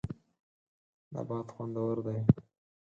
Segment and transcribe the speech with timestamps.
[1.13, 2.19] نبات خوندور دی.